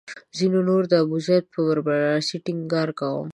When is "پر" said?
1.53-1.77